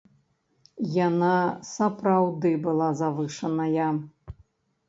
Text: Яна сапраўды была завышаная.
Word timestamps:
Яна 1.07 1.33
сапраўды 1.73 2.55
была 2.65 2.89
завышаная. 3.03 3.89